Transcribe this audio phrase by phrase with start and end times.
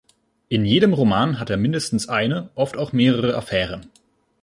[0.49, 3.85] In jedem Roman hat er mindestens eine, oft auch mehrere Affären.